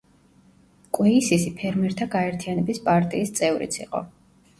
კვეისისი 0.97 1.51
ფერმერთა 1.59 2.07
გაერთიანების 2.15 2.81
პარტიის 2.87 3.33
წევრიც 3.41 3.79
იყო. 3.83 4.03